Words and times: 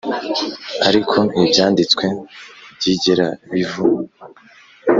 Ariko 0.87 1.17
ibyanditswe 1.41 2.05
ntibyigera 2.15 3.27
bivu 3.51 3.85